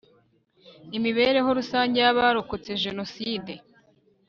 [0.97, 3.53] IMIBEREHO RUSANGE Y ABAROKOTSE JENOSIDE